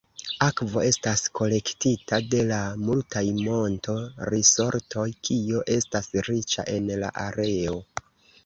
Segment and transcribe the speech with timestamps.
[0.43, 7.79] Akvo estas kolektita de la multaj monto-risortoj, kio estas riĉa en la areo.